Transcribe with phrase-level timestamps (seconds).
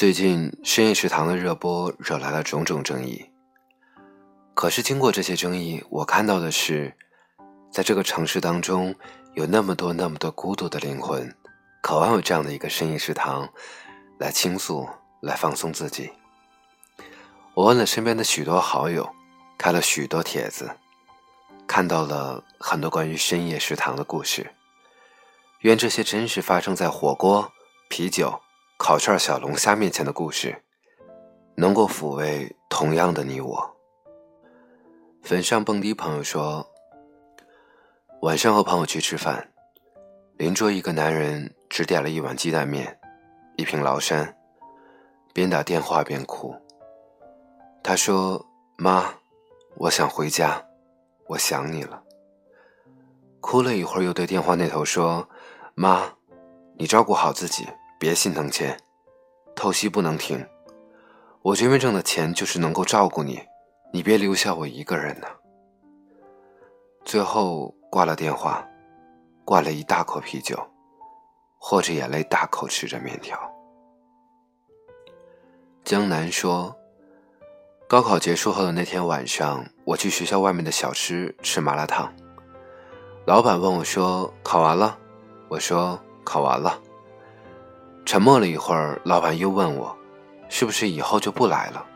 [0.00, 3.22] 最近深夜食堂的热播惹来了种种争议。
[4.54, 6.96] 可是经过这些争议，我看到的是，
[7.70, 8.94] 在这个城市当中，
[9.34, 11.36] 有那么多那么多孤独的灵魂，
[11.82, 13.46] 渴望有这样的一个深夜食堂，
[14.18, 14.88] 来倾诉，
[15.20, 16.10] 来放松自己。
[17.52, 19.06] 我问了身边的许多好友，
[19.58, 20.70] 开了许多帖子，
[21.66, 24.50] 看到了很多关于深夜食堂的故事。
[25.58, 27.52] 愿这些真实发生在火锅、
[27.90, 28.40] 啤酒、
[28.82, 30.64] 烤串、小龙虾面前的故事，
[31.54, 33.76] 能够抚慰同样的你我。
[35.22, 36.66] 粉上蹦迪朋友说，
[38.22, 39.52] 晚上和朋友去吃饭，
[40.38, 42.98] 邻桌一个男人只点了一碗鸡蛋面，
[43.58, 44.34] 一瓶崂山，
[45.34, 46.56] 边打电话边哭。
[47.82, 48.46] 他说
[48.78, 49.12] ：“妈，
[49.76, 50.64] 我想回家，
[51.26, 52.02] 我想你了。”
[53.42, 55.28] 哭了一会儿，又对电话那头说
[55.76, 56.14] ：“妈，
[56.78, 57.68] 你照顾好自己，
[58.00, 58.80] 别心疼钱，
[59.54, 60.44] 透析不能停。
[61.42, 63.42] 我这边挣的钱就是能够照顾你，
[63.92, 65.26] 你别留下我一个人呢。”
[67.04, 68.66] 最后挂了电话，
[69.44, 70.58] 灌了一大口啤酒，
[71.58, 73.38] 和着眼泪大口吃着面条。
[75.84, 76.74] 江南说。
[77.86, 82.08] 高考结束后的那天晚上，我去学校外面的小吃吃麻辣烫。
[83.26, 84.96] 老板问我说：“考完了？”
[85.50, 86.80] 我说：“考完了。”
[88.10, 89.96] 沉默了一会儿，老板又问我
[90.50, 91.86] ：“是不是以后就不来了？”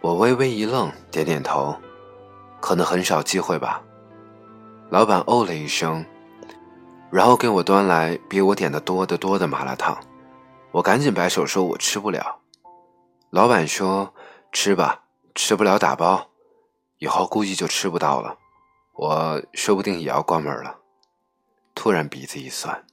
[0.00, 1.76] 我微微一愣，点点头
[2.58, 3.82] ：“可能很少机会吧。”
[4.88, 6.02] 老板哦了一声，
[7.10, 9.94] 然后给我端来比我点的多得多的麻辣烫。
[10.70, 12.38] 我赶紧摆手说：“我吃不了。”
[13.28, 14.14] 老板说。
[14.52, 15.02] 吃吧，
[15.34, 16.30] 吃不了打包，
[16.96, 18.38] 以后估计就吃不到了。
[18.94, 20.76] 我说不定也要关门了。
[21.74, 22.86] 突然鼻子一酸。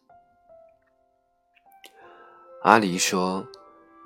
[2.65, 3.45] 阿离说，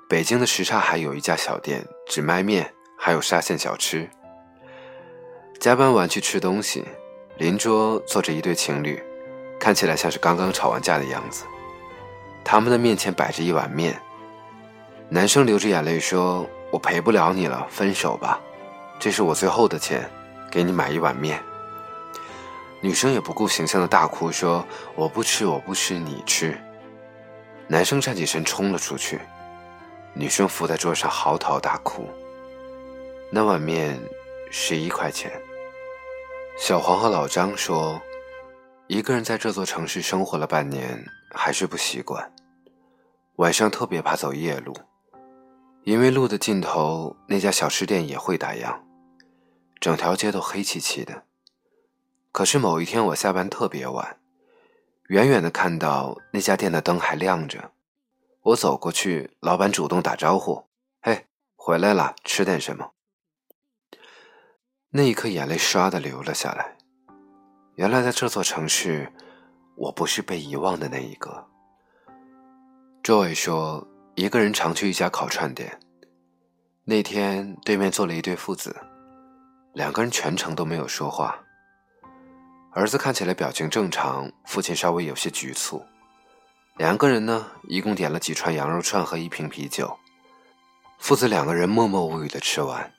[0.06, 4.06] 北京的什刹海有一家小店，只卖面，还有沙县小吃。
[5.58, 6.84] 加班完去吃东西，
[7.38, 9.02] 邻桌坐着一对情侣，
[9.58, 11.46] 看起来像是刚刚吵完架的样子。
[12.44, 13.98] 他们的面前摆着一碗面，
[15.08, 16.46] 男生流着眼泪说。
[16.70, 18.38] 我陪不了你了，分手吧。
[19.00, 20.08] 这是我最后的钱，
[20.52, 21.42] 给你买一碗面。
[22.82, 24.64] 女生也不顾形象的大哭说
[24.94, 26.56] ：“我不吃，我不吃，你吃。”
[27.72, 29.20] 男生站起身冲了出去，
[30.12, 32.04] 女生伏在桌上嚎啕大哭。
[33.30, 33.96] 那碗面
[34.50, 35.30] 十一块钱。
[36.58, 38.02] 小黄和老张说
[38.88, 42.32] ：“一个人在这座城市生活了半年，还是不习惯，
[43.36, 44.74] 晚上特别怕走夜路。”
[45.84, 48.80] 因为路的尽头那家小吃店也会打烊，
[49.78, 51.22] 整条街都黑漆漆的。
[52.32, 54.19] 可是某一天我下班特别晚，
[55.10, 57.72] 远远的看到那家店的灯还亮着，
[58.42, 60.68] 我走过去，老板主动打招呼
[61.02, 61.26] ：“嘿，
[61.56, 62.92] 回来了，吃点什么？”
[64.90, 66.76] 那一刻眼泪唰的流了下来。
[67.74, 69.12] 原来在这座城市，
[69.76, 71.48] 我不是被遗忘的那一个。
[73.02, 73.86] 周伟说。
[74.16, 75.80] 一个人常去一家烤串店。
[76.84, 78.76] 那天对面坐了一对父子，
[79.72, 81.42] 两个人全程都没有说话。
[82.72, 85.84] 儿子看起来表情正常，父亲稍微有些局促。
[86.76, 89.98] 两个人呢，一共点了几串羊肉串和一瓶啤酒。
[91.00, 92.92] 父子两个人默默无语的吃完。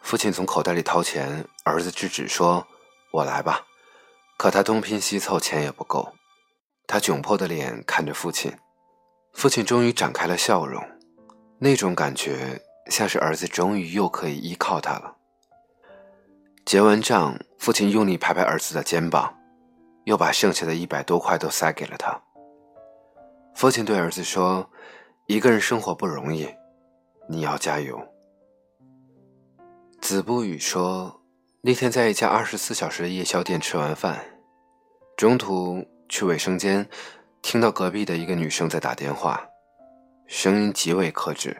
[0.00, 2.66] 父亲从口袋里掏钱，儿子制止说
[3.12, 3.66] ：“我来吧。”
[4.38, 6.14] 可他东拼西凑，钱也不够。
[6.86, 8.56] 他窘迫的脸看着父亲。
[9.34, 10.82] 父亲终于展开了笑容，
[11.58, 15.17] 那种感觉像是儿子终于又可以依靠他了。
[16.68, 19.34] 结完账，父亲用力拍拍儿子的肩膀，
[20.04, 22.22] 又把剩下的一百多块都塞给了他。
[23.54, 24.68] 父亲对儿子说
[25.24, 26.46] ：“一个人生活不容易，
[27.26, 27.98] 你要加油。”
[30.02, 31.22] 子不语说
[31.64, 34.22] ：“那天在一家二十四小时的夜宵店吃完饭，
[35.16, 36.86] 中途去卫生间。”
[37.40, 39.42] 听到隔壁的一个女生在打电话，
[40.26, 41.56] 声音极为克制，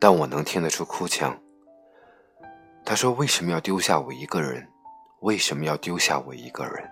[0.00, 1.38] 但我能听得出哭腔。
[2.88, 4.66] 他说：“为什么要丢下我一个人？
[5.20, 6.90] 为什么要丢下我一个人？”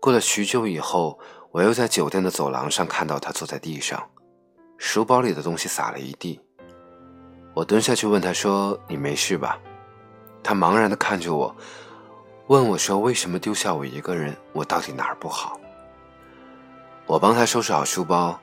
[0.00, 1.18] 过了许久以后，
[1.50, 4.02] 我又在酒店的走廊上看到他坐在地上，
[4.78, 6.40] 书包里的东西洒了一地。
[7.52, 9.60] 我蹲下去问他说：“你没事吧？”
[10.42, 11.54] 他茫然地看着我，
[12.46, 14.34] 问我说：“为什么丢下我一个人？
[14.54, 15.60] 我到底哪儿不好？”
[17.04, 18.40] 我帮他收拾好书包，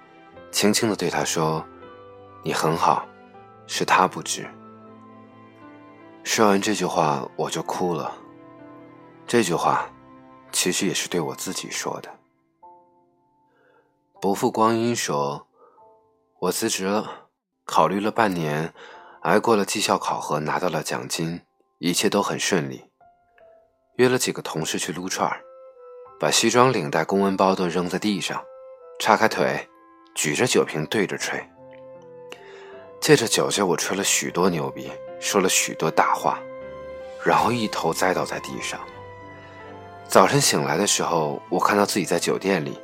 [0.51, 1.65] 轻轻的对他说
[2.45, 3.03] ：“你很好，
[3.65, 4.47] 是他不知。”
[6.23, 8.15] 说完这句话，我就哭了。
[9.27, 9.89] 这句话，
[10.51, 12.09] 其实也是对我自己说的。
[14.21, 15.47] 不负光阴说
[16.39, 17.27] ：“我辞职了，
[17.65, 18.73] 考虑了半年，
[19.21, 21.41] 挨过了绩效考核，拿到了奖金，
[21.79, 22.85] 一切都很顺利。
[23.95, 25.41] 约了几个同事去撸串儿，
[26.19, 28.44] 把西装、领带、公文包都扔在地上，
[29.00, 29.67] 叉开腿，
[30.13, 31.44] 举着酒瓶对着吹。
[33.01, 34.91] 借着酒劲，我吹了许多牛逼，
[35.21, 36.39] 说了许多大话，
[37.23, 38.79] 然后一头栽倒在地上。
[40.07, 42.77] 早晨醒来的时候，我看到自己在酒店里，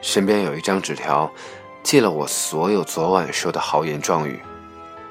[0.00, 1.30] 身边有一张纸条。
[1.82, 4.38] 记了我所有昨晚说的豪言壮语，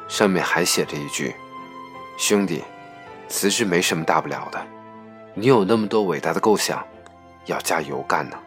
[0.08, 1.36] 上面还写着一句
[2.16, 2.64] ：“兄弟，
[3.28, 4.64] 辞职没什么大不了的，
[5.34, 6.86] 你有那么多伟大的构想，
[7.46, 8.38] 要加油干呢。”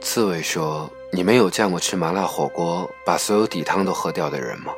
[0.00, 4.72] 刺猬说：“你没有见过吃麻辣火锅把所有底汤都喝掉的人吗？”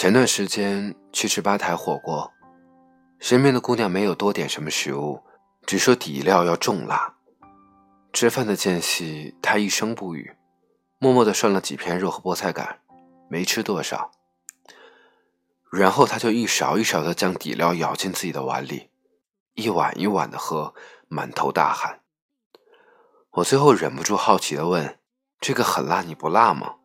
[0.00, 2.32] 前段时间去吃吧台火锅，
[3.18, 5.22] 身边的姑娘没有多点什么食物，
[5.66, 7.16] 只说底料要重辣。
[8.10, 10.34] 吃饭的间隙，他一声不语，
[10.98, 12.80] 默默地涮了几片肉和菠菜杆，
[13.28, 14.10] 没吃多少。
[15.70, 18.88] 然后他就一勺一勺地将底料舀进自己的碗里，
[19.52, 20.72] 一碗一碗地喝，
[21.08, 22.00] 满头大汗。
[23.32, 24.98] 我最后忍不住好奇地问
[25.38, 26.76] ：“这个很辣，你不辣吗？”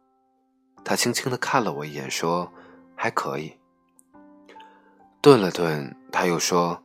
[0.84, 2.52] 他轻轻地看了我一眼，说
[2.96, 3.58] ：“还可以。”
[5.22, 6.84] 顿了顿，他又说：“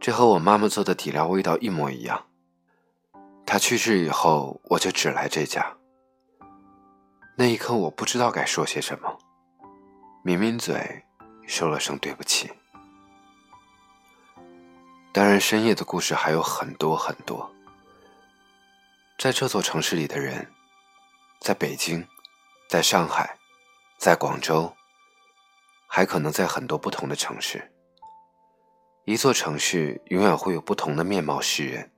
[0.00, 2.26] 这和我妈妈做的底料味道一模一样。”
[3.46, 5.76] 他去世以后，我就只来这家。
[7.36, 9.18] 那一刻，我不知道该说些什么，
[10.24, 11.04] 抿抿嘴，
[11.46, 12.50] 说了声对不起。
[15.12, 17.48] 当然，深夜的故事还有很多很多。
[19.18, 20.50] 在这座城市里的人，
[21.38, 22.04] 在北京，
[22.68, 23.38] 在上海，
[23.96, 24.74] 在广州，
[25.96, 27.70] 还可能在很多不同的城市。
[29.04, 31.92] 一座城市永远会有不同的面貌示人。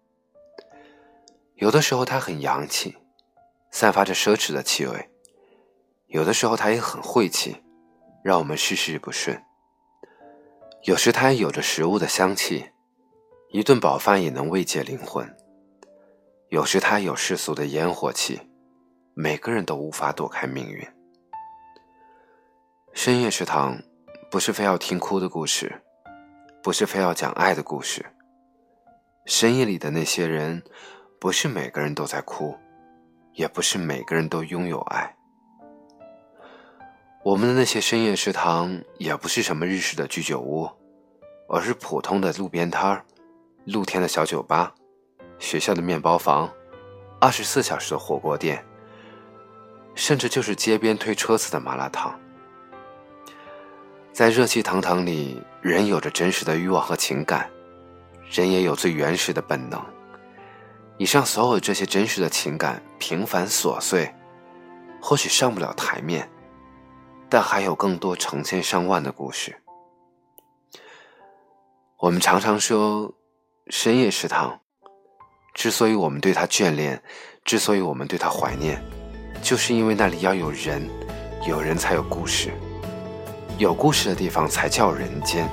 [1.54, 2.94] 有的时候它很洋气，
[3.70, 5.08] 散发着奢侈的气味；
[6.08, 7.56] 有的时候它也很晦气，
[8.22, 9.42] 让我们事事不顺。
[10.82, 12.66] 有时他也有着食物的香气，
[13.48, 15.24] 一顿饱饭也能慰藉灵魂；
[16.50, 18.42] 有时他有世俗的烟火气，
[19.14, 20.86] 每个人都无法躲开命运。
[22.96, 23.78] 深夜食堂，
[24.30, 25.82] 不是非要听哭的故事，
[26.62, 28.04] 不是非要讲爱的故事。
[29.26, 30.62] 深夜里的那些人。
[31.18, 32.56] 不是每个人都在哭，
[33.32, 35.14] 也不是每个人都拥有爱。
[37.24, 40.68] 我们的那些深夜食堂也不是什么日式的居酒屋，
[41.48, 43.04] 而是普通的路边摊儿、
[43.64, 44.74] 露天的小酒吧、
[45.38, 46.50] 学校的面包房、
[47.18, 48.64] 二十四小时的火锅店，
[49.94, 52.18] 甚至就是街边推车子的麻辣烫。
[54.16, 57.50] 在热气腾腾里，人有着真实的欲望和情感，
[58.30, 59.78] 人也有最原始的本能。
[60.96, 64.10] 以上所有这些真实的情感，平凡琐碎，
[65.02, 66.26] 或许上不了台面，
[67.28, 69.54] 但还有更多成千上万的故事。
[71.98, 73.12] 我们常常说，
[73.68, 74.58] 深夜食堂，
[75.52, 77.02] 之所以我们对它眷恋，
[77.44, 78.82] 之所以我们对它怀念，
[79.42, 80.88] 就是因为那里要有人，
[81.46, 82.50] 有人才有故事，
[83.58, 85.48] 有故事的地方才叫人间。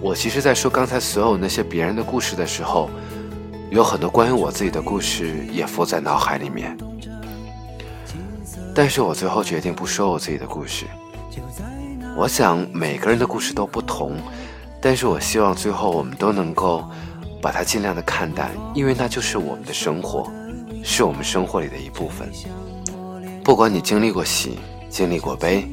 [0.00, 2.88] 我其实，在说刚才所有那些别人的故事的时候。
[3.70, 6.74] 有很多关于我自己的故事也浮在脑海里面，
[8.74, 10.86] 但是我最后决定不说我自己的故事。
[12.16, 14.16] 我想每个人的故事都不同，
[14.80, 16.82] 但是我希望最后我们都能够
[17.42, 20.32] 把它尽量的看淡，因为那就是我们的生活，
[20.82, 22.26] 是我们生活里的一部分。
[23.44, 24.58] 不管你经历过喜，
[24.88, 25.66] 经历过悲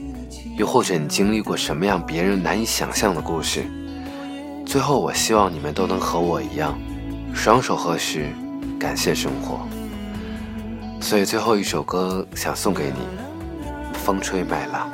[0.58, 3.66] 又或者你经历过什么样别人难以想象的故事。
[4.66, 6.78] 最后我希望你们都能和我一样
[7.34, 8.28] 双手合十
[8.80, 9.68] 感谢生活。
[11.02, 14.90] 所以最后一首歌想送给你风吹麦浪。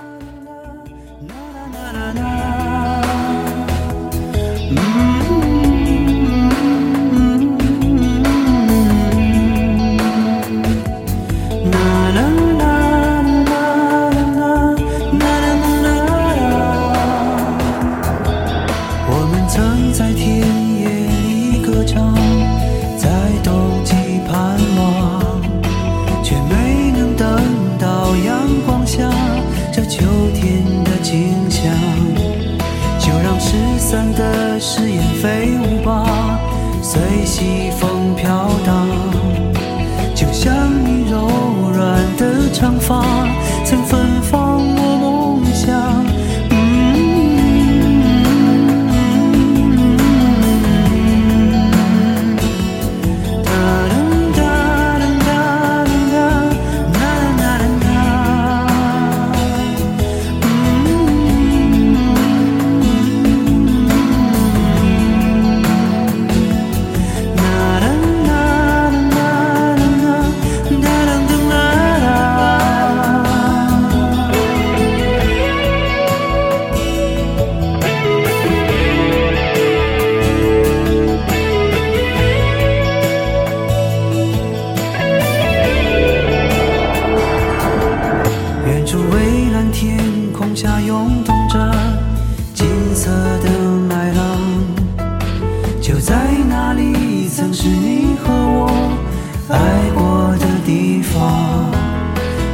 [33.91, 36.39] 散的誓言飞舞吧
[36.81, 38.80] 随西风飘荡。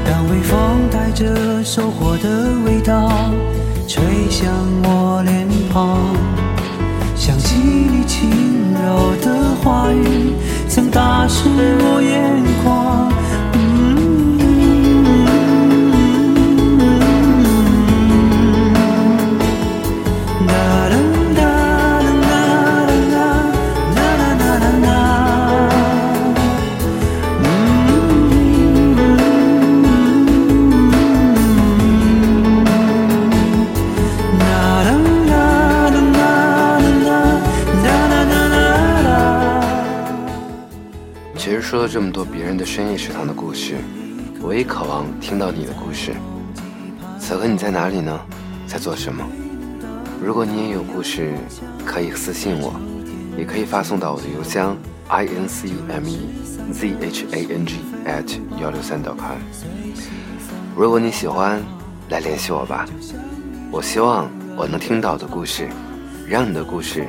[0.10, 3.10] 当微风带着收获的味道
[3.88, 4.48] 吹向
[4.84, 6.00] 我脸庞
[7.14, 8.30] 想起你轻
[8.74, 10.34] 柔的话语
[10.70, 12.87] 曾打湿我眼眶。
[41.98, 43.78] 这么多别人的深夜食堂的故事，
[44.40, 46.14] 我也渴望听到你的故事。
[47.20, 48.20] 此刻你在哪里呢？
[48.68, 49.28] 在做什么？
[50.24, 51.34] 如果你也有故事，
[51.84, 52.80] 可以私信我，
[53.36, 54.78] 也可以发送到我的邮箱
[55.08, 56.20] i n c m e
[56.72, 59.40] z h a n g at 幺六三 .com。
[60.76, 61.60] 如果你喜欢，
[62.10, 62.86] 来联系我吧。
[63.72, 65.68] 我希望我能听到的故事，
[66.28, 67.08] 让你的故事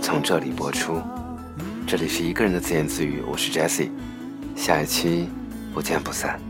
[0.00, 1.02] 从这里播出。
[1.88, 3.88] 这里是一个人的自言自语，我是 Jessie
[4.58, 5.28] 下一期
[5.72, 6.47] 不见不散。